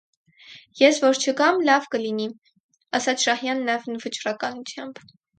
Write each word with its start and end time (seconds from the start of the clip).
-Ես 0.85 0.99
որ 1.01 1.17
չգամ, 1.25 1.59
լավ 1.67 1.85
կլինի,- 1.95 2.31
ասաց 2.99 3.25
Շահյանն 3.25 3.69
անվճռականությամբ: 3.75 5.03